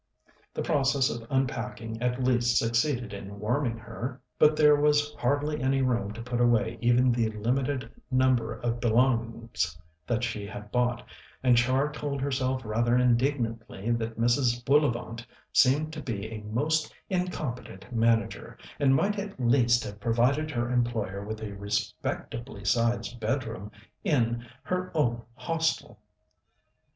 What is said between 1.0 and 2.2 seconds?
of unpacking